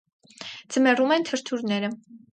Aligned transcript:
Ձմեռում 0.75 1.13
են 1.17 1.27
թրթուրները։ 1.31 1.95